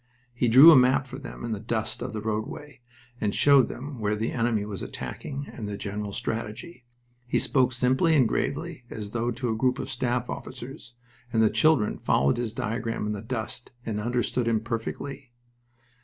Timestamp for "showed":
3.35-3.67